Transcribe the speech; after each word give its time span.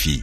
RFI. 0.00 0.22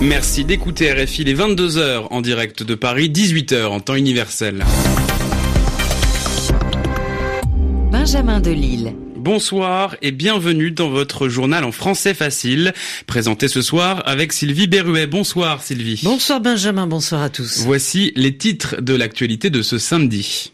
Merci 0.00 0.44
d'écouter 0.44 0.92
RFI 0.92 1.24
les 1.24 1.34
22h 1.34 2.08
en 2.10 2.20
direct 2.20 2.62
de 2.62 2.74
Paris, 2.74 3.10
18h 3.10 3.66
en 3.66 3.80
temps 3.80 3.94
universel. 3.94 4.64
Benjamin 7.92 8.40
Delille. 8.40 8.94
Bonsoir 9.16 9.96
et 10.02 10.10
bienvenue 10.10 10.70
dans 10.70 10.90
votre 10.90 11.28
journal 11.28 11.64
en 11.64 11.72
français 11.72 12.12
facile, 12.12 12.74
présenté 13.06 13.48
ce 13.48 13.62
soir 13.62 14.02
avec 14.04 14.32
Sylvie 14.32 14.66
Berruet. 14.66 15.06
Bonsoir 15.06 15.62
Sylvie. 15.62 16.02
Bonsoir 16.04 16.40
Benjamin, 16.40 16.86
bonsoir 16.86 17.22
à 17.22 17.30
tous. 17.30 17.60
Voici 17.60 18.12
les 18.16 18.36
titres 18.36 18.82
de 18.82 18.94
l'actualité 18.94 19.48
de 19.48 19.62
ce 19.62 19.78
samedi. 19.78 20.52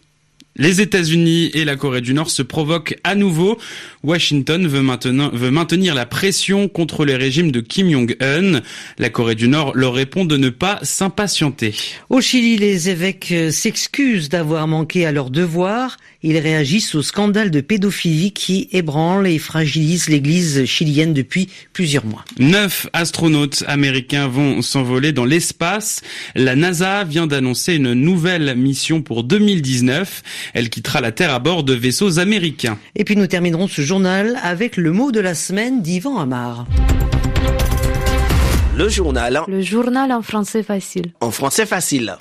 Les 0.56 0.80
États-Unis 0.80 1.50
et 1.54 1.64
la 1.64 1.76
Corée 1.76 2.00
du 2.00 2.12
Nord 2.12 2.28
se 2.28 2.42
provoquent 2.42 2.98
à 3.04 3.14
nouveau. 3.14 3.56
Washington 4.02 4.66
veut, 4.66 5.50
maintenir 5.50 5.94
la 5.94 6.06
pression 6.06 6.68
contre 6.68 7.04
les 7.04 7.16
régimes 7.16 7.52
de 7.52 7.60
Kim 7.60 7.90
Jong-un. 7.90 8.60
La 8.98 9.10
Corée 9.10 9.36
du 9.36 9.48
Nord 9.48 9.72
leur 9.74 9.94
répond 9.94 10.24
de 10.24 10.36
ne 10.36 10.50
pas 10.50 10.80
s'impatienter. 10.82 11.74
Au 12.08 12.20
Chili, 12.20 12.56
les 12.56 12.90
évêques 12.90 13.32
s'excusent 13.50 14.28
d'avoir 14.28 14.66
manqué 14.66 15.06
à 15.06 15.12
leurs 15.12 15.30
devoirs. 15.30 15.96
Ils 16.22 16.36
réagissent 16.36 16.94
au 16.94 17.02
scandale 17.02 17.50
de 17.50 17.62
pédophilie 17.62 18.32
qui 18.32 18.68
ébranle 18.72 19.26
et 19.26 19.38
fragilise 19.38 20.08
l'église 20.10 20.66
chilienne 20.66 21.14
depuis 21.14 21.48
plusieurs 21.72 22.04
mois. 22.04 22.24
Neuf 22.38 22.86
astronautes 22.92 23.64
américains 23.66 24.28
vont 24.28 24.60
s'envoler 24.60 25.12
dans 25.12 25.24
l'espace. 25.24 26.02
La 26.34 26.56
NASA 26.56 27.04
vient 27.04 27.26
d'annoncer 27.26 27.76
une 27.76 27.94
nouvelle 27.94 28.54
mission 28.54 29.00
pour 29.00 29.24
2019. 29.24 30.22
Elle 30.52 30.68
quittera 30.68 31.00
la 31.00 31.10
Terre 31.10 31.32
à 31.32 31.38
bord 31.38 31.64
de 31.64 31.72
vaisseaux 31.72 32.18
américains. 32.18 32.76
Et 32.96 33.04
puis 33.04 33.16
nous 33.16 33.26
terminerons 33.26 33.66
ce 33.66 33.80
journal 33.80 34.38
avec 34.42 34.76
le 34.76 34.92
mot 34.92 35.12
de 35.12 35.20
la 35.20 35.34
semaine 35.34 35.80
d'Yvan 35.80 36.18
Amar. 36.18 36.66
Le 38.76 38.88
journal. 38.88 39.40
Le 39.48 39.62
journal 39.62 40.12
en 40.12 40.22
français 40.22 40.62
facile. 40.62 41.12
En 41.20 41.30
français 41.30 41.66
facile. 41.66 42.16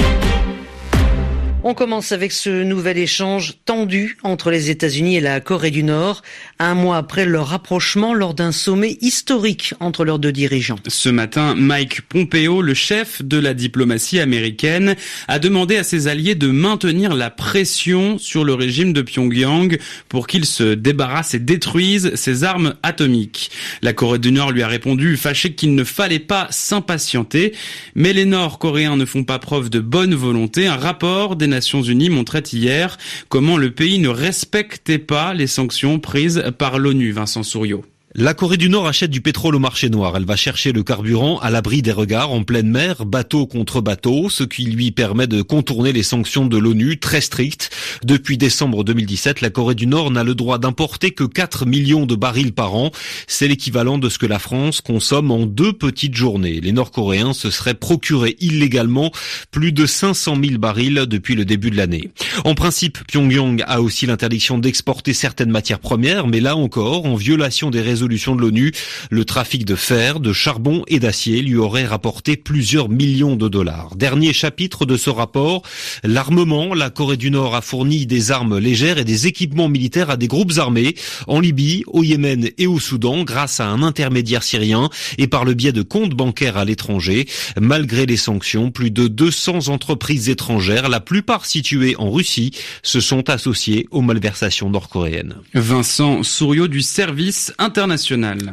On 1.62 1.74
commence 1.74 2.14
avec 2.14 2.32
ce 2.32 2.64
nouvel 2.64 2.98
échange 2.98 3.56
tendu 3.66 4.18
entre 4.24 4.50
les 4.50 4.70
États-Unis 4.70 5.18
et 5.18 5.20
la 5.20 5.42
Corée 5.42 5.72
du 5.72 5.84
Nord, 5.84 6.22
un 6.58 6.74
mois 6.74 6.96
après 6.96 7.26
leur 7.26 7.48
rapprochement 7.48 8.14
lors 8.14 8.34
d'un 8.34 8.54
sommet 8.54 8.98
historique 9.02 9.74
entre 9.82 10.06
leurs 10.06 10.20
deux 10.20 10.32
dirigeants. 10.32 10.80
Ce 10.88 11.10
matin, 11.10 11.56
Mike 11.56 12.04
Pompeo, 12.04 12.62
le 12.62 12.74
chef 12.74 13.22
de 13.22 13.38
la 13.38 13.54
diplomatie 13.54 14.22
américaine, 14.22 14.96
a 15.28 15.38
demandé 15.38 15.76
à 15.76 15.84
ses 15.84 16.08
alliés 16.08 16.34
de 16.34 16.48
maintenir 16.48 17.14
la 17.14 17.30
pression 17.30 18.18
sur 18.18 18.46
le 18.46 18.54
régime 18.54 18.94
de 18.94 19.02
Pyongyang 19.02 19.78
pour 20.08 20.28
qu'il 20.28 20.46
se 20.46 20.76
débarrasse 20.76 21.34
et 21.34 21.40
détruise 21.40 22.16
ses 22.16 22.46
armes 22.46 22.76
atomiques. 22.84 23.52
La 23.82 23.92
Corée 23.92 24.20
du 24.20 24.32
Nord 24.32 24.54
lui 24.54 24.64
a 24.64 24.68
répondu 24.70 25.18
fâché 25.18 25.56
qu'il 25.56 25.76
ne 25.76 25.84
fallait 25.84 26.20
pas 26.20 26.48
s'impatienter, 26.52 27.54
mais 27.96 28.14
les 28.14 28.26
Nord-Coréens 28.26 28.96
ne 28.96 29.06
font 29.06 29.26
pas 29.26 29.40
preuve 29.40 29.70
de 29.70 29.82
bonne 29.82 30.16
volonté. 30.16 30.66
Un 30.66 30.78
rapport 30.78 31.36
des 31.36 31.49
Nations 31.50 31.84
Unies 31.84 32.10
montrait 32.10 32.44
hier 32.52 32.98
comment 33.28 33.58
le 33.58 33.72
pays 33.72 34.00
ne 34.00 34.10
respectait 34.10 35.00
pas 35.00 35.34
les 35.34 35.48
sanctions 35.48 36.00
prises 36.00 36.44
par 36.58 36.80
l'ONU, 36.80 37.12
Vincent 37.12 37.44
Souriau. 37.44 37.84
La 38.22 38.34
Corée 38.34 38.58
du 38.58 38.68
Nord 38.68 38.86
achète 38.86 39.12
du 39.12 39.22
pétrole 39.22 39.56
au 39.56 39.60
marché 39.60 39.90
noir. 39.90 40.18
Elle 40.18 40.26
va 40.26 40.36
chercher 40.36 40.74
le 40.74 40.84
carburant 40.84 41.40
à 41.40 41.50
l'abri 41.50 41.82
des 41.82 41.94
regards 41.94 42.34
en 42.34 42.44
pleine 42.44 42.70
mer, 42.70 43.06
bateau 43.06 43.48
contre 43.48 43.80
bateau, 43.80 44.30
ce 44.30 44.44
qui 44.44 44.66
lui 44.66 44.92
permet 44.92 45.26
de 45.26 45.42
contourner 45.42 45.94
les 45.94 46.04
sanctions 46.04 46.46
de 46.46 46.58
l'ONU 46.58 47.00
très 47.00 47.22
strictes. 47.22 47.70
Depuis 48.04 48.38
décembre 48.38 48.84
2017, 48.84 49.40
la 49.40 49.50
Corée 49.50 49.74
du 49.74 49.88
Nord 49.88 50.12
n'a 50.12 50.26
le 50.26 50.36
droit 50.36 50.58
d'importer 50.58 51.12
que 51.12 51.24
4 51.24 51.66
millions 51.66 52.06
de 52.06 52.16
barils 52.16 52.52
par 52.52 52.76
an. 52.76 52.92
C'est 53.26 53.48
l'équivalent 53.48 53.98
de 53.98 54.10
ce 54.10 54.18
que 54.18 54.26
la 54.26 54.38
France 54.38 54.82
consomme 54.82 55.32
en 55.32 55.46
deux 55.46 55.72
petites 55.72 56.16
journées. 56.16 56.60
Les 56.60 56.74
Nord-Coréens 56.74 57.32
se 57.32 57.50
seraient 57.50 57.74
procuré 57.74 58.36
illégalement 58.42 59.14
plus 59.50 59.72
de 59.72 59.86
500 59.86 60.36
000 60.44 60.58
barils 60.58 61.06
depuis 61.08 61.36
le 61.36 61.46
début 61.46 61.72
de 61.72 61.78
l'année. 61.78 62.10
En 62.44 62.54
principe, 62.54 62.98
Pyongyang 63.08 63.64
a 63.66 63.82
aussi 63.82 64.08
l'interdiction 64.08 64.58
d'exporter 64.58 65.14
certaines 65.14 65.52
matières 65.52 65.80
premières, 65.80 66.28
mais 66.28 66.42
là 66.42 66.58
encore, 66.58 67.06
en 67.06 67.16
violation 67.16 67.70
des 67.70 67.80
résolutions 68.10 68.36
de 68.36 68.42
l'ONU, 68.42 68.72
le 69.12 69.24
trafic 69.24 69.66
de 69.66 69.76
fer, 69.76 70.20
de 70.20 70.34
charbon 70.34 70.84
et 70.88 71.00
d'acier 71.00 71.44
lui 71.44 71.58
aurait 71.58 71.86
rapporté 71.86 72.38
plusieurs 72.38 72.90
millions 72.90 73.36
de 73.36 73.48
dollars. 73.48 73.96
Dernier 73.96 74.34
chapitre 74.34 74.88
de 74.88 74.98
ce 74.98 75.12
rapport, 75.12 75.62
l'armement. 76.04 76.74
La 76.74 76.90
Corée 76.90 77.18
du 77.18 77.30
Nord 77.30 77.56
a 77.56 77.62
fourni 77.62 78.08
des 78.08 78.32
armes 78.32 78.58
légères 78.58 78.98
et 78.98 79.04
des 79.04 79.28
équipements 79.28 79.70
militaires 79.70 80.10
à 80.10 80.18
des 80.18 80.28
groupes 80.28 80.54
armés 80.58 80.96
en 81.28 81.40
Libye, 81.40 81.84
au 81.86 82.02
Yémen 82.02 82.50
et 82.58 82.66
au 82.66 82.80
Soudan 82.80 83.24
grâce 83.24 83.60
à 83.60 83.68
un 83.68 83.84
intermédiaire 83.84 84.42
syrien 84.42 84.90
et 85.20 85.28
par 85.28 85.46
le 85.46 85.54
biais 85.54 85.72
de 85.72 85.84
comptes 85.84 86.16
bancaires 86.16 86.58
à 86.58 86.66
l'étranger. 86.66 87.28
Malgré 87.60 88.08
les 88.08 88.18
sanctions, 88.18 88.72
plus 88.72 88.90
de 88.90 89.08
200 89.08 89.68
entreprises 89.68 90.30
étrangères, 90.30 90.90
la 90.90 91.00
plupart 91.00 91.46
situées 91.46 91.96
en 91.98 92.10
Russie, 92.10 92.52
se 92.82 93.02
sont 93.02 93.30
associées 93.30 93.88
aux 93.92 94.02
malversations 94.02 94.72
nord-coréennes. 94.72 95.36
Vincent 95.54 96.24
Souriau 96.24 96.68
du 96.68 96.82
service 96.82 97.54
international. 97.60 97.89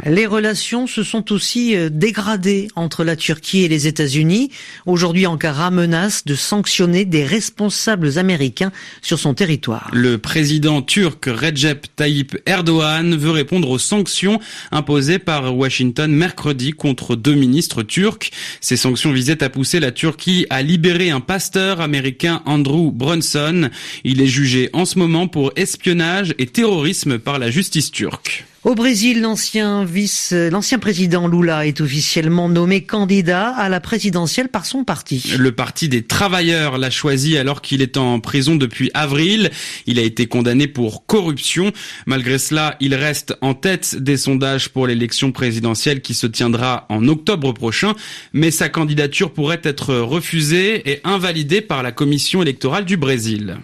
Les 0.06 0.26
relations 0.26 0.86
se 0.86 1.02
sont 1.02 1.32
aussi 1.32 1.76
euh, 1.76 1.88
dégradées 1.90 2.68
entre 2.76 3.04
la 3.04 3.16
Turquie 3.16 3.62
et 3.62 3.68
les 3.68 3.86
États-Unis. 3.86 4.50
Aujourd'hui, 4.86 5.26
Ankara 5.26 5.70
menace 5.70 6.24
de 6.24 6.34
sanctionner 6.34 7.04
des 7.04 7.24
responsables 7.24 8.18
américains 8.18 8.72
sur 9.02 9.18
son 9.18 9.34
territoire. 9.34 9.90
Le 9.92 10.18
président 10.18 10.82
turc 10.82 11.26
Recep 11.26 11.86
Tayyip 11.96 12.36
Erdogan 12.46 13.16
veut 13.16 13.30
répondre 13.30 13.70
aux 13.70 13.78
sanctions 13.78 14.40
imposées 14.72 15.18
par 15.18 15.56
Washington 15.56 16.10
mercredi 16.10 16.72
contre 16.72 17.16
deux 17.16 17.34
ministres 17.34 17.82
turcs. 17.82 18.30
Ces 18.60 18.76
sanctions 18.76 19.12
visaient 19.12 19.42
à 19.42 19.50
pousser 19.50 19.80
la 19.80 19.92
Turquie 19.92 20.46
à 20.50 20.62
libérer 20.62 21.10
un 21.10 21.20
pasteur 21.20 21.80
américain 21.80 22.42
Andrew 22.46 22.90
Brunson. 22.92 23.70
Il 24.04 24.20
est 24.20 24.26
jugé 24.26 24.70
en 24.72 24.84
ce 24.84 24.98
moment 24.98 25.28
pour 25.28 25.52
espionnage 25.56 26.34
et 26.38 26.46
terrorisme 26.46 27.18
par 27.18 27.38
la 27.38 27.50
justice 27.50 27.90
turque. 27.90 28.44
Au 28.66 28.74
Brésil, 28.74 29.20
l'ancien 29.20 29.84
vice, 29.84 30.32
l'ancien 30.32 30.80
président 30.80 31.28
Lula 31.28 31.68
est 31.68 31.80
officiellement 31.80 32.48
nommé 32.48 32.82
candidat 32.82 33.50
à 33.50 33.68
la 33.68 33.78
présidentielle 33.78 34.48
par 34.48 34.66
son 34.66 34.82
parti. 34.82 35.34
Le 35.38 35.52
parti 35.52 35.88
des 35.88 36.02
travailleurs 36.02 36.76
l'a 36.76 36.90
choisi 36.90 37.38
alors 37.38 37.62
qu'il 37.62 37.80
est 37.80 37.96
en 37.96 38.18
prison 38.18 38.56
depuis 38.56 38.90
avril. 38.92 39.52
Il 39.86 40.00
a 40.00 40.02
été 40.02 40.26
condamné 40.26 40.66
pour 40.66 41.06
corruption. 41.06 41.70
Malgré 42.06 42.38
cela, 42.38 42.74
il 42.80 42.96
reste 42.96 43.36
en 43.40 43.54
tête 43.54 44.02
des 44.02 44.16
sondages 44.16 44.70
pour 44.70 44.88
l'élection 44.88 45.30
présidentielle 45.30 46.00
qui 46.00 46.14
se 46.14 46.26
tiendra 46.26 46.86
en 46.88 47.06
octobre 47.06 47.52
prochain. 47.52 47.94
Mais 48.32 48.50
sa 48.50 48.68
candidature 48.68 49.32
pourrait 49.32 49.60
être 49.62 49.94
refusée 49.94 50.90
et 50.90 51.00
invalidée 51.04 51.60
par 51.60 51.84
la 51.84 51.92
commission 51.92 52.42
électorale 52.42 52.84
du 52.84 52.96
Brésil. 52.96 53.58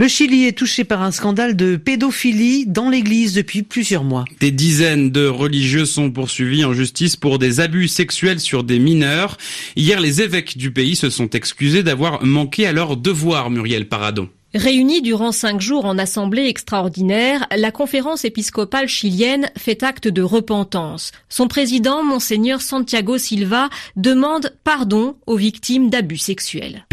Le 0.00 0.06
Chili 0.06 0.46
est 0.46 0.56
touché 0.56 0.84
par 0.84 1.02
un 1.02 1.10
scandale 1.10 1.56
de 1.56 1.74
pédophilie 1.74 2.66
dans 2.68 2.88
l'église 2.88 3.34
depuis 3.34 3.64
plusieurs 3.64 4.04
mois. 4.04 4.24
Des 4.38 4.52
dizaines 4.52 5.10
de 5.10 5.26
religieux 5.26 5.86
sont 5.86 6.12
poursuivis 6.12 6.64
en 6.64 6.72
justice 6.72 7.16
pour 7.16 7.40
des 7.40 7.58
abus 7.58 7.88
sexuels 7.88 8.38
sur 8.38 8.62
des 8.62 8.78
mineurs. 8.78 9.36
Hier, 9.74 9.98
les 9.98 10.22
évêques 10.22 10.56
du 10.56 10.70
pays 10.70 10.94
se 10.94 11.10
sont 11.10 11.30
excusés 11.30 11.82
d'avoir 11.82 12.24
manqué 12.24 12.64
à 12.64 12.72
leur 12.72 12.96
devoir, 12.96 13.50
Muriel 13.50 13.88
Paradon. 13.88 14.28
Réunie 14.54 15.02
durant 15.02 15.30
cinq 15.30 15.60
jours 15.60 15.84
en 15.84 15.98
assemblée 15.98 16.46
extraordinaire, 16.46 17.46
la 17.54 17.70
conférence 17.70 18.24
épiscopale 18.24 18.88
chilienne 18.88 19.50
fait 19.58 19.82
acte 19.82 20.08
de 20.08 20.22
repentance. 20.22 21.12
Son 21.28 21.48
président, 21.48 22.02
Monseigneur 22.02 22.62
Santiago 22.62 23.18
Silva, 23.18 23.68
demande 23.96 24.54
pardon 24.64 25.16
aux 25.26 25.36
victimes 25.36 25.90
d'abus 25.90 26.16
sexuels. 26.16 26.86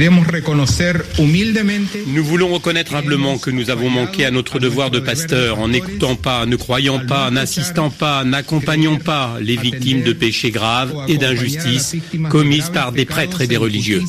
Nous 2.07 2.23
voulons 2.25 2.49
reconnaître 2.49 2.93
humblement 2.93 3.37
que 3.37 3.51
nous 3.51 3.69
avons 3.69 3.89
manqué 3.89 4.25
à 4.25 4.31
notre 4.31 4.59
devoir 4.59 4.91
de 4.91 4.99
pasteur 4.99 5.57
en 5.59 5.69
n'écoutant 5.69 6.17
pas, 6.17 6.45
ne 6.45 6.57
croyant 6.57 7.05
pas, 7.07 7.31
n'assistant 7.31 7.89
pas, 7.89 8.25
n'accompagnant 8.25 8.97
pas 8.97 9.37
les 9.39 9.55
victimes 9.55 10.03
de 10.03 10.11
péchés 10.11 10.51
graves 10.51 10.93
et 11.07 11.17
d'injustices 11.17 11.95
commises 12.29 12.69
par 12.69 12.91
des 12.91 13.05
prêtres 13.05 13.39
et 13.39 13.47
des 13.47 13.55
religieux. 13.55 14.03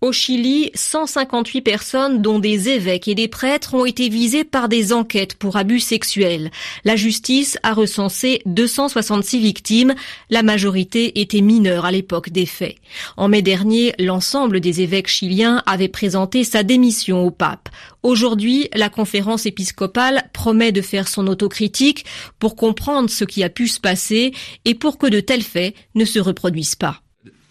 Au 0.00 0.12
Chili, 0.12 0.70
158 0.74 1.60
personnes, 1.60 2.22
dont 2.22 2.38
des 2.38 2.68
évêques 2.68 3.08
et 3.08 3.16
des 3.16 3.26
prêtres, 3.26 3.74
ont 3.74 3.84
été 3.84 4.08
visées 4.08 4.44
par 4.44 4.68
des 4.68 4.92
enquêtes 4.92 5.34
pour 5.34 5.56
abus 5.56 5.80
sexuels. 5.80 6.52
La 6.84 6.94
justice 6.94 7.58
a 7.64 7.74
recensé 7.74 8.42
266 8.46 9.40
victimes. 9.40 9.94
La 10.30 10.44
majorité 10.44 11.20
était 11.20 11.40
mineure 11.40 11.84
à 11.84 11.90
l'époque 11.90 12.30
des 12.30 12.46
faits. 12.46 12.76
En 13.16 13.28
mai 13.28 13.42
dernier, 13.42 13.92
l'ensemble 13.98 14.60
des 14.60 14.82
évêques 14.82 15.08
chiliens 15.08 15.64
avait 15.66 15.88
présenté 15.88 16.44
sa 16.44 16.62
démission 16.62 17.26
au 17.26 17.32
pape. 17.32 17.68
Aujourd'hui, 18.04 18.68
la 18.72 18.88
conférence 18.88 19.46
épiscopale 19.46 20.30
promet 20.32 20.70
de 20.70 20.80
faire 20.80 21.08
son 21.08 21.26
autocritique 21.26 22.04
pour 22.38 22.54
comprendre 22.54 23.10
ce 23.10 23.24
qui 23.24 23.42
a 23.42 23.48
pu 23.48 23.66
se 23.66 23.80
passer 23.80 24.32
et 24.64 24.76
pour 24.76 24.96
que 24.96 25.08
de 25.08 25.18
tels 25.18 25.42
faits 25.42 25.74
ne 25.96 26.04
se 26.04 26.20
reproduisent 26.20 26.76
pas. 26.76 27.02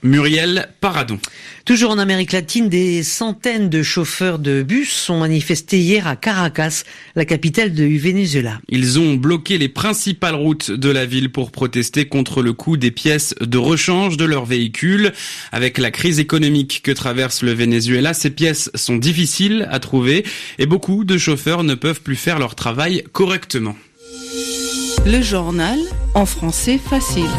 Muriel 0.01 0.69
Paradon. 0.79 1.19
Toujours 1.65 1.91
en 1.91 1.97
Amérique 1.97 2.31
latine, 2.31 2.69
des 2.69 3.03
centaines 3.03 3.69
de 3.69 3.83
chauffeurs 3.83 4.39
de 4.39 4.63
bus 4.63 5.09
ont 5.09 5.19
manifesté 5.19 5.79
hier 5.79 6.07
à 6.07 6.15
Caracas, 6.15 6.83
la 7.15 7.25
capitale 7.25 7.73
du 7.73 7.97
Venezuela. 7.97 8.59
Ils 8.69 8.97
ont 8.97 9.15
bloqué 9.15 9.57
les 9.57 9.69
principales 9.69 10.35
routes 10.35 10.71
de 10.71 10.89
la 10.89 11.05
ville 11.05 11.31
pour 11.31 11.51
protester 11.51 12.05
contre 12.05 12.41
le 12.41 12.53
coût 12.53 12.77
des 12.77 12.91
pièces 12.91 13.35
de 13.41 13.57
rechange 13.57 14.17
de 14.17 14.25
leurs 14.25 14.45
véhicules. 14.45 15.11
Avec 15.51 15.77
la 15.77 15.91
crise 15.91 16.19
économique 16.19 16.81
que 16.81 16.91
traverse 16.91 17.43
le 17.43 17.53
Venezuela, 17.53 18.13
ces 18.13 18.29
pièces 18.29 18.71
sont 18.75 18.97
difficiles 18.97 19.67
à 19.69 19.79
trouver 19.79 20.25
et 20.57 20.65
beaucoup 20.65 21.03
de 21.03 21.17
chauffeurs 21.17 21.63
ne 21.63 21.75
peuvent 21.75 22.01
plus 22.01 22.15
faire 22.15 22.39
leur 22.39 22.55
travail 22.55 23.03
correctement. 23.11 23.75
Le 25.05 25.21
journal 25.21 25.79
en 26.13 26.25
français 26.25 26.77
facile. 26.77 27.29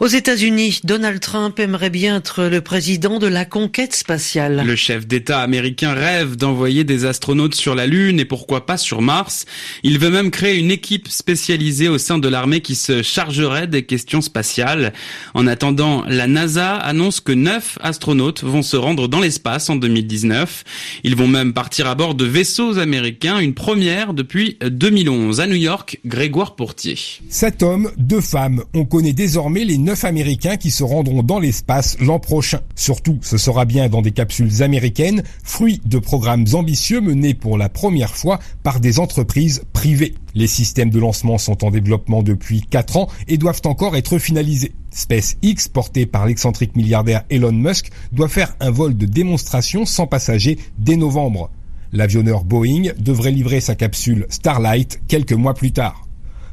Aux 0.00 0.06
États-Unis, 0.06 0.80
Donald 0.82 1.20
Trump 1.20 1.60
aimerait 1.60 1.90
bien 1.90 2.16
être 2.16 2.44
le 2.44 2.62
président 2.62 3.18
de 3.18 3.26
la 3.26 3.44
conquête 3.44 3.94
spatiale. 3.94 4.62
Le 4.64 4.74
chef 4.74 5.06
d'État 5.06 5.40
américain 5.40 5.92
rêve 5.92 6.36
d'envoyer 6.36 6.84
des 6.84 7.04
astronautes 7.04 7.54
sur 7.54 7.74
la 7.74 7.86
Lune 7.86 8.18
et 8.18 8.24
pourquoi 8.24 8.64
pas 8.64 8.78
sur 8.78 9.02
Mars. 9.02 9.44
Il 9.82 9.98
veut 9.98 10.08
même 10.08 10.30
créer 10.30 10.56
une 10.56 10.70
équipe 10.70 11.08
spécialisée 11.08 11.90
au 11.90 11.98
sein 11.98 12.16
de 12.16 12.28
l'armée 12.28 12.62
qui 12.62 12.76
se 12.76 13.02
chargerait 13.02 13.66
des 13.66 13.82
questions 13.82 14.22
spatiales. 14.22 14.94
En 15.34 15.46
attendant, 15.46 16.02
la 16.08 16.26
NASA 16.26 16.76
annonce 16.76 17.20
que 17.20 17.32
neuf 17.32 17.76
astronautes 17.82 18.42
vont 18.42 18.62
se 18.62 18.78
rendre 18.78 19.06
dans 19.06 19.20
l'espace 19.20 19.68
en 19.68 19.76
2019. 19.76 20.64
Ils 21.04 21.14
vont 21.14 21.28
même 21.28 21.52
partir 21.52 21.86
à 21.88 21.94
bord 21.94 22.14
de 22.14 22.24
vaisseaux 22.24 22.78
américains, 22.78 23.38
une 23.38 23.52
première 23.52 24.14
depuis 24.14 24.56
2011. 24.62 25.40
À 25.40 25.46
New 25.46 25.56
York, 25.56 26.00
Grégoire 26.06 26.56
Portier. 26.56 26.96
Sept 27.28 27.62
hommes, 27.62 27.90
deux 27.98 28.22
femmes. 28.22 28.64
On 28.72 28.86
connaît 28.86 29.12
désormais 29.12 29.66
les 29.66 29.89
neuf 29.90 30.04
Américains 30.04 30.56
qui 30.56 30.70
se 30.70 30.84
rendront 30.84 31.24
dans 31.24 31.40
l'espace 31.40 31.98
l'an 31.98 32.20
prochain. 32.20 32.60
Surtout, 32.76 33.18
ce 33.22 33.36
sera 33.36 33.64
bien 33.64 33.88
dans 33.88 34.02
des 34.02 34.12
capsules 34.12 34.62
américaines, 34.62 35.24
fruit 35.42 35.80
de 35.84 35.98
programmes 35.98 36.44
ambitieux 36.52 37.00
menés 37.00 37.34
pour 37.34 37.58
la 37.58 37.68
première 37.68 38.14
fois 38.14 38.38
par 38.62 38.78
des 38.78 39.00
entreprises 39.00 39.64
privées. 39.72 40.14
Les 40.36 40.46
systèmes 40.46 40.90
de 40.90 41.00
lancement 41.00 41.38
sont 41.38 41.64
en 41.64 41.72
développement 41.72 42.22
depuis 42.22 42.60
4 42.60 42.98
ans 42.98 43.08
et 43.26 43.36
doivent 43.36 43.62
encore 43.64 43.96
être 43.96 44.18
finalisés. 44.18 44.70
SpaceX, 44.92 45.68
porté 45.72 46.06
par 46.06 46.24
l'excentrique 46.24 46.76
milliardaire 46.76 47.24
Elon 47.28 47.50
Musk, 47.50 47.90
doit 48.12 48.28
faire 48.28 48.54
un 48.60 48.70
vol 48.70 48.96
de 48.96 49.06
démonstration 49.06 49.86
sans 49.86 50.06
passagers 50.06 50.60
dès 50.78 50.94
novembre. 50.94 51.50
L'avionneur 51.92 52.44
Boeing 52.44 52.92
devrait 52.96 53.32
livrer 53.32 53.60
sa 53.60 53.74
capsule 53.74 54.26
Starlight 54.28 55.00
quelques 55.08 55.32
mois 55.32 55.54
plus 55.54 55.72
tard. 55.72 56.06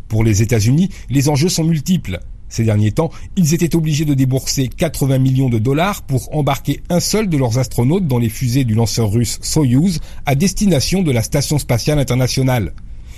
Pour 0.07 0.23
les 0.23 0.41
États-Unis, 0.41 0.89
les 1.11 1.29
enjeux 1.29 1.49
sont 1.49 1.65
multiples. 1.65 2.19
Ces 2.49 2.63
derniers 2.63 2.91
temps, 2.91 3.11
ils 3.35 3.53
étaient 3.53 3.75
obligés 3.75 4.05
de 4.05 4.13
débourser 4.13 4.67
80 4.67 5.17
millions 5.17 5.49
de 5.49 5.59
dollars 5.59 6.01
pour 6.03 6.33
embarquer 6.35 6.81
un 6.89 6.99
seul 6.99 7.29
de 7.29 7.37
leurs 7.37 7.57
astronautes 7.57 8.07
dans 8.07 8.19
les 8.19 8.29
fusées 8.29 8.63
du 8.63 8.73
lanceur 8.73 9.11
russe 9.11 9.39
Soyuz 9.41 9.99
à 10.25 10.35
destination 10.35 11.01
de 11.01 11.11
la 11.11 11.23
Station 11.23 11.59
spatiale 11.59 11.99
internationale. 11.99 12.73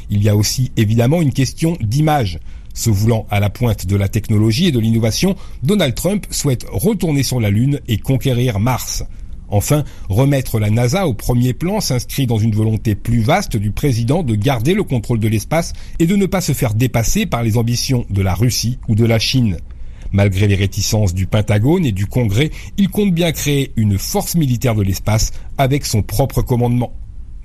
Il 0.10 0.24
y 0.24 0.30
a 0.30 0.36
aussi 0.36 0.72
évidemment 0.78 1.22
une 1.22 1.34
question 1.34 1.78
d'image. 1.82 2.40
Se 2.74 2.90
voulant 2.90 3.28
à 3.30 3.40
la 3.40 3.50
pointe 3.50 3.86
de 3.86 3.96
la 3.96 4.08
technologie 4.08 4.68
et 4.68 4.72
de 4.72 4.80
l'innovation, 4.80 5.36
Donald 5.64 5.94
Trump 5.96 6.26
souhaite 6.32 6.66
retourner 6.72 7.24
sur 7.24 7.40
la 7.40 7.50
Lune 7.50 7.80
et 7.88 7.98
conquérir 7.98 8.60
Mars. 8.60 9.04
Enfin, 9.52 9.84
remettre 10.10 10.60
la 10.60 10.70
NASA 10.70 11.08
au 11.08 11.14
premier 11.14 11.54
plan 11.54 11.82
s'inscrit 11.82 12.28
dans 12.28 12.38
une 12.38 12.56
volonté 12.56 12.96
plus 12.96 13.22
vaste 13.22 13.58
du 13.58 13.72
président 13.72 14.24
de 14.24 14.36
garder 14.36 14.74
le 14.74 14.84
contrôle 14.84 15.20
de 15.20 15.28
l'espace 15.28 15.74
et 16.00 16.06
de 16.06 16.16
ne 16.16 16.26
pas 16.26 16.42
se 16.42 16.54
faire 16.54 16.74
dépasser 16.74 17.26
par 17.26 17.44
les 17.44 17.58
ambitions 17.58 18.06
de 18.10 18.22
la 18.22 18.34
Russie 18.34 18.78
ou 18.88 18.96
de 18.96 19.06
la 19.06 19.20
Chine. 19.20 19.58
Malgré 20.12 20.48
les 20.48 20.56
réticences 20.56 21.14
du 21.14 21.28
Pentagone 21.28 21.86
et 21.86 21.92
du 21.92 22.08
Congrès, 22.08 22.50
il 22.78 22.90
compte 22.90 23.14
bien 23.14 23.32
créer 23.32 23.72
une 23.76 23.98
force 23.98 24.36
militaire 24.36 24.76
de 24.76 24.82
l'espace 24.82 25.32
avec 25.58 25.86
son 25.86 26.02
propre 26.02 26.42
commandement. 26.42 26.94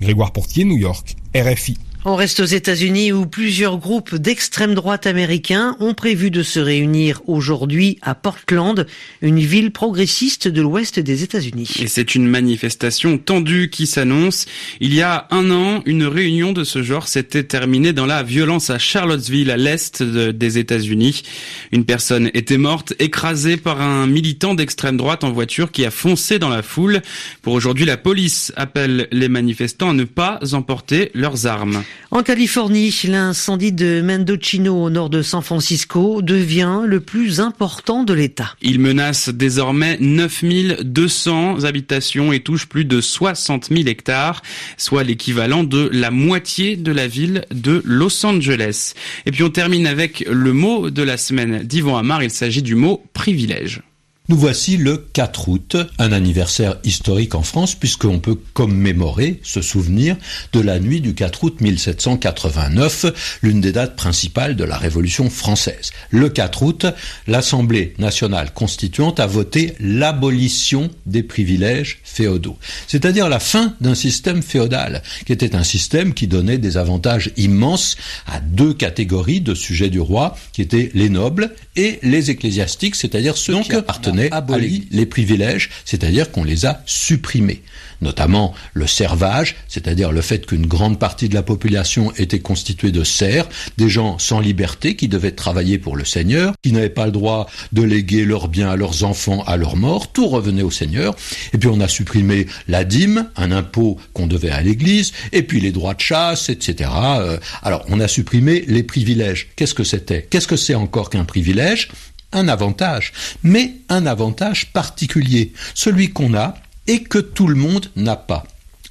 Grégoire 0.01 0.31
Portier, 0.31 0.65
New 0.65 0.77
York, 0.77 1.15
RFI. 1.35 1.77
On 2.07 2.15
reste 2.15 2.39
aux 2.39 2.45
États-Unis 2.45 3.11
où 3.11 3.25
plusieurs 3.25 3.79
groupes 3.79 4.13
d'extrême 4.13 4.75
droite 4.75 5.07
américains 5.07 5.75
ont 5.79 5.95
prévu 5.95 6.29
de 6.29 6.43
se 6.43 6.59
réunir 6.59 7.23
aujourd'hui 7.25 7.97
à 8.03 8.13
Portland, 8.13 8.85
une 9.23 9.39
ville 9.39 9.71
progressiste 9.71 10.47
de 10.47 10.61
l'ouest 10.61 10.99
des 10.99 11.23
États-Unis. 11.23 11.67
Et 11.79 11.87
c'est 11.87 12.13
une 12.13 12.27
manifestation 12.27 13.17
tendue 13.17 13.71
qui 13.71 13.87
s'annonce. 13.87 14.45
Il 14.81 14.93
y 14.93 15.01
a 15.01 15.27
un 15.31 15.49
an, 15.49 15.81
une 15.87 16.03
réunion 16.03 16.53
de 16.53 16.63
ce 16.63 16.83
genre 16.83 17.07
s'était 17.07 17.41
terminée 17.41 17.91
dans 17.91 18.05
la 18.05 18.21
violence 18.21 18.69
à 18.69 18.77
Charlottesville, 18.77 19.49
à 19.49 19.57
l'est 19.57 20.03
des 20.03 20.59
États-Unis. 20.59 21.23
Une 21.71 21.85
personne 21.85 22.29
était 22.35 22.59
morte, 22.59 22.93
écrasée 22.99 23.57
par 23.57 23.81
un 23.81 24.05
militant 24.05 24.53
d'extrême 24.53 24.97
droite 24.97 25.23
en 25.23 25.31
voiture 25.31 25.71
qui 25.71 25.83
a 25.83 25.89
foncé 25.89 26.37
dans 26.37 26.49
la 26.49 26.61
foule. 26.61 27.01
Pour 27.41 27.53
aujourd'hui, 27.53 27.85
la 27.85 27.97
police 27.97 28.53
appelle 28.57 29.07
les 29.11 29.27
manifestants 29.27 29.89
à 29.89 29.93
ne 29.93 30.03
pas 30.03 30.39
emporter 30.53 31.09
leurs 31.15 31.47
armes. 31.47 31.83
En 32.11 32.23
Californie, 32.23 32.93
l'incendie 33.07 33.71
de 33.71 34.01
Mendocino 34.01 34.83
au 34.83 34.89
nord 34.89 35.09
de 35.09 35.21
San 35.21 35.41
Francisco 35.41 36.21
devient 36.21 36.81
le 36.85 36.99
plus 36.99 37.39
important 37.39 38.03
de 38.03 38.13
l'État. 38.13 38.55
Il 38.61 38.79
menace 38.79 39.29
désormais 39.29 39.97
9200 39.99 41.63
habitations 41.63 42.31
et 42.31 42.39
touche 42.39 42.67
plus 42.67 42.85
de 42.85 43.01
60 43.01 43.69
000 43.69 43.87
hectares, 43.87 44.43
soit 44.77 45.03
l'équivalent 45.03 45.63
de 45.63 45.89
la 45.91 46.11
moitié 46.11 46.75
de 46.75 46.91
la 46.91 47.07
ville 47.07 47.45
de 47.51 47.81
Los 47.83 48.25
Angeles. 48.25 48.93
Et 49.25 49.31
puis 49.31 49.43
on 49.43 49.49
termine 49.49 49.87
avec 49.87 50.25
le 50.29 50.53
mot 50.53 50.89
de 50.89 51.01
la 51.01 51.17
semaine 51.17 51.63
d'Yvon 51.63 51.97
Amar, 51.97 52.23
il 52.23 52.31
s'agit 52.31 52.61
du 52.61 52.75
mot 52.75 53.03
privilège. 53.13 53.81
Nous 54.27 54.37
voici 54.37 54.77
le 54.77 54.97
4 54.97 55.49
août, 55.49 55.77
un 55.99 56.11
anniversaire 56.11 56.77
historique 56.83 57.35
en 57.35 57.43
France 57.43 57.75
puisqu'on 57.75 58.17
peut 58.17 58.39
commémorer, 58.55 59.39
se 59.43 59.61
souvenir 59.61 60.15
de 60.51 60.61
la 60.61 60.79
nuit 60.79 60.99
du 60.99 61.13
4 61.13 61.43
août 61.43 61.61
1789, 61.61 63.37
l'une 63.43 63.61
des 63.61 63.71
dates 63.71 63.95
principales 63.95 64.55
de 64.55 64.63
la 64.63 64.77
Révolution 64.77 65.29
française. 65.29 65.91
Le 66.09 66.29
4 66.29 66.63
août, 66.63 66.87
l'Assemblée 67.27 67.93
nationale 67.99 68.51
constituante 68.51 69.19
a 69.19 69.27
voté 69.27 69.75
l'abolition 69.79 70.89
des 71.05 71.21
privilèges 71.21 71.99
féodaux, 72.03 72.57
c'est-à-dire 72.87 73.29
la 73.29 73.39
fin 73.39 73.75
d'un 73.79 73.93
système 73.93 74.41
féodal, 74.41 75.03
qui 75.27 75.33
était 75.33 75.55
un 75.55 75.63
système 75.63 76.15
qui 76.15 76.25
donnait 76.25 76.57
des 76.57 76.77
avantages 76.77 77.29
immenses 77.37 77.95
à 78.25 78.39
deux 78.39 78.73
catégories 78.73 79.41
de 79.41 79.53
sujets 79.53 79.91
du 79.91 79.99
roi, 79.99 80.35
qui 80.51 80.63
étaient 80.63 80.89
les 80.95 81.09
nobles 81.09 81.53
et 81.75 81.99
les 82.01 82.31
ecclésiastiques, 82.31 82.95
c'est-à-dire 82.95 83.37
ceux 83.37 83.61
qui 83.61 83.73
appartenaient 83.73 84.14
aboli 84.31 84.87
les 84.91 85.05
privilèges, 85.05 85.69
c'est-à-dire 85.85 86.31
qu'on 86.31 86.43
les 86.43 86.65
a 86.65 86.81
supprimés. 86.85 87.61
Notamment 88.01 88.53
le 88.73 88.87
servage, 88.87 89.55
c'est-à-dire 89.67 90.11
le 90.11 90.21
fait 90.21 90.45
qu'une 90.45 90.67
grande 90.67 90.99
partie 90.99 91.29
de 91.29 91.33
la 91.33 91.43
population 91.43 92.11
était 92.17 92.39
constituée 92.39 92.91
de 92.91 93.03
serfs, 93.03 93.47
des 93.77 93.89
gens 93.89 94.19
sans 94.19 94.39
liberté 94.39 94.95
qui 94.95 95.07
devaient 95.07 95.31
travailler 95.31 95.77
pour 95.77 95.95
le 95.95 96.05
Seigneur, 96.05 96.53
qui 96.61 96.71
n'avaient 96.71 96.89
pas 96.89 97.05
le 97.05 97.11
droit 97.11 97.47
de 97.71 97.81
léguer 97.81 98.25
leurs 98.25 98.47
biens 98.47 98.69
à 98.69 98.75
leurs 98.75 99.03
enfants 99.03 99.43
à 99.47 99.57
leur 99.57 99.75
mort, 99.75 100.11
tout 100.11 100.27
revenait 100.27 100.61
au 100.61 100.71
Seigneur. 100.71 101.15
Et 101.53 101.57
puis 101.57 101.69
on 101.69 101.79
a 101.79 101.87
supprimé 101.87 102.47
la 102.67 102.83
dîme, 102.83 103.29
un 103.37 103.51
impôt 103.51 103.97
qu'on 104.13 104.27
devait 104.27 104.51
à 104.51 104.61
l'Église, 104.61 105.13
et 105.31 105.43
puis 105.43 105.59
les 105.59 105.71
droits 105.71 105.93
de 105.93 106.01
chasse, 106.01 106.49
etc. 106.49 106.89
Euh, 107.19 107.37
alors 107.63 107.85
on 107.89 107.99
a 107.99 108.07
supprimé 108.07 108.65
les 108.67 108.83
privilèges. 108.83 109.49
Qu'est-ce 109.55 109.73
que 109.73 109.83
c'était? 109.83 110.27
Qu'est-ce 110.29 110.47
que 110.47 110.57
c'est 110.57 110.75
encore 110.75 111.09
qu'un 111.09 111.25
privilège? 111.25 111.89
Un 112.31 112.47
avantage, 112.47 113.13
mais 113.43 113.75
un 113.89 114.05
avantage 114.05 114.71
particulier, 114.71 115.53
celui 115.73 116.09
qu'on 116.09 116.33
a 116.33 116.55
et 116.87 117.03
que 117.03 117.19
tout 117.19 117.47
le 117.47 117.55
monde 117.55 117.89
n'a 117.95 118.15
pas. 118.15 118.43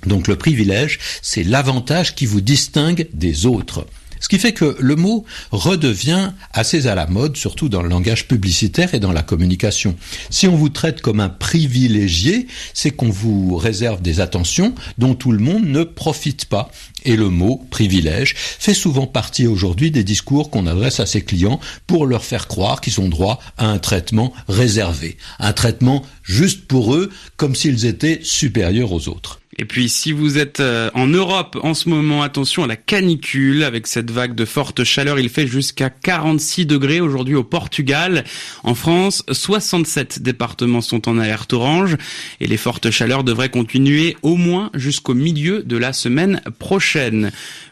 Donc 0.07 0.29
le 0.29 0.37
privilège, 0.37 0.99
c'est 1.23 1.45
l'avantage 1.45 2.15
qui 2.15 2.27
vous 2.27 2.41
distingue 2.41 3.09
des 3.13 3.47
autres. 3.47 3.87
Ce 4.25 4.29
qui 4.31 4.39
fait 4.39 4.55
que 4.55 4.77
le 4.81 4.97
mot 4.97 5.27
redevient 5.51 6.31
assez 6.55 6.87
à 6.87 6.95
la 6.95 7.07
mode, 7.07 7.37
surtout 7.37 7.69
dans 7.69 7.83
le 7.83 7.91
langage 7.91 8.27
publicitaire 8.27 8.95
et 8.95 8.99
dans 8.99 9.13
la 9.13 9.23
communication. 9.23 9.97
Si 10.31 10.49
on 10.49 10.57
vous 10.57 10.71
traite 10.71 11.03
comme 11.03 11.21
un 11.21 11.29
privilégié, 11.29 12.47
c'est 12.73 12.91
qu'on 12.91 13.11
vous 13.11 13.57
réserve 13.57 14.01
des 14.01 14.21
attentions 14.21 14.75
dont 14.97 15.15
tout 15.15 15.31
le 15.31 15.41
monde 15.41 15.67
ne 15.67 15.85
profite 15.85 16.47
pas. 16.47 16.71
Et 17.05 17.17
le 17.17 17.29
mot 17.29 17.63
privilège 17.71 18.35
fait 18.37 18.75
souvent 18.75 19.07
partie 19.07 19.47
aujourd'hui 19.47 19.91
des 19.91 20.05
discours 20.05 20.51
qu'on 20.51 20.67
adresse 20.67 21.01
à 21.01 21.07
ses 21.07 21.23
clients 21.23 21.61
pour 21.87 22.07
leur 22.07 22.25
faire 22.25 22.49
croire 22.49 22.81
qu'ils 22.81 23.01
ont 23.01 23.09
droit 23.09 23.41
à 23.59 23.67
un 23.67 23.79
traitement 23.79 24.33
réservé, 24.49 25.17
un 25.39 25.53
traitement 25.53 26.03
juste 26.23 26.67
pour 26.67 26.95
eux, 26.95 27.11
comme 27.37 27.55
s'ils 27.55 27.87
étaient 27.87 28.21
supérieurs 28.23 28.93
aux 28.93 29.09
autres. 29.09 29.41
Et 29.57 29.65
puis 29.65 29.89
si 29.89 30.13
vous 30.13 30.39
êtes 30.39 30.61
euh, 30.61 30.91
en 30.95 31.07
Europe 31.07 31.59
en 31.63 31.75
ce 31.75 31.89
moment, 31.89 32.23
attention 32.23 32.65
à 32.65 32.67
la 32.67 32.77
canicule 32.77 33.63
avec 33.63 33.87
cette 33.87 34.11
vague 34.11 34.35
de 34.35 34.45
forte 34.45 34.83
chaleur. 34.85 35.19
Il 35.19 35.29
fait 35.29 35.47
jusqu'à 35.47 35.91
46 35.91 36.67
degrés 36.67 37.01
aujourd'hui 37.01 37.37
au 37.37 37.45
Portugal. 37.45 38.25
En 38.65 38.75
France, 38.75 39.23
67 39.31 40.23
départements 40.23 40.81
sont 40.81 41.09
en 41.09 41.19
alerte 41.19 41.53
orange 41.53 41.97
et 42.41 42.47
les 42.47 42.57
fortes 42.57 42.91
chaleurs 42.91 43.23
devraient 43.23 43.49
continuer 43.49 44.17
au 44.23 44.37
moins 44.37 44.71
jusqu'au 44.75 45.15
milieu 45.15 45.63
de 45.63 45.77
la 45.77 45.93
semaine 45.93 46.41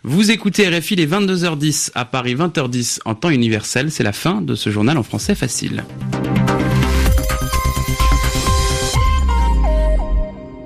Vous 0.02 0.31
écoutez 0.31 0.69
RFI 0.69 0.97
les 0.97 1.07
22h10 1.07 1.91
à 1.95 2.05
Paris 2.05 2.35
20h10 2.35 3.00
en 3.05 3.14
temps 3.14 3.31
universel. 3.31 3.91
C'est 3.91 4.02
la 4.02 4.12
fin 4.12 4.41
de 4.41 4.55
ce 4.55 4.71
journal 4.71 4.99
en 4.99 5.02
français 5.02 5.35
facile. 5.35 5.85